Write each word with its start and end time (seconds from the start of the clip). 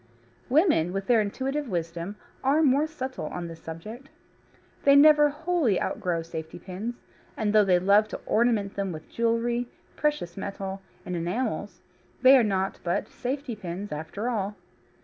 Women, 0.49 0.93
with 0.93 1.05
their 1.05 1.21
intuitive 1.21 1.69
wisdom, 1.69 2.15
are 2.43 2.63
more 2.63 2.87
subtle 2.87 3.27
in 3.37 3.47
this 3.47 3.61
subject. 3.61 4.09
They 4.83 4.95
never 4.95 5.29
wholly 5.29 5.79
outgrow 5.79 6.23
safety 6.23 6.57
pins, 6.57 6.95
and 7.37 7.53
though 7.53 7.63
they 7.63 7.77
love 7.77 8.07
to 8.07 8.19
ornament 8.25 8.73
them 8.73 8.91
with 8.91 9.11
jewellery, 9.11 9.67
precious 9.95 10.35
metal, 10.35 10.81
and 11.05 11.15
enamels, 11.15 11.81
they 12.23 12.35
are 12.35 12.41
naught 12.41 12.79
but 12.83 13.09
safety 13.09 13.55
pins 13.55 13.91
after 13.91 14.27
all. 14.27 14.55